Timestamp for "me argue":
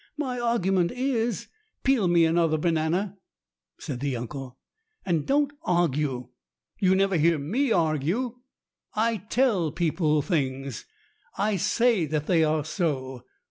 7.37-8.39